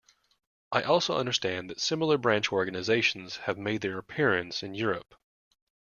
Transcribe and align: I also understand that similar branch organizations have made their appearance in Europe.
I 0.71 0.81
also 0.81 1.15
understand 1.19 1.69
that 1.69 1.79
similar 1.79 2.17
branch 2.17 2.51
organizations 2.51 3.37
have 3.45 3.59
made 3.59 3.81
their 3.81 3.99
appearance 3.99 4.63
in 4.63 4.73
Europe. 4.73 5.13